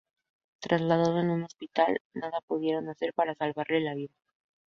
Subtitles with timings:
[0.61, 4.15] Trasladado a un hospital, nada pudieron hacer para salvarle la vida.